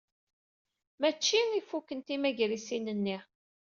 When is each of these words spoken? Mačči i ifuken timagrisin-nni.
Mačči 1.01 1.39
i 1.41 1.57
ifuken 1.59 1.99
timagrisin-nni. 2.05 3.17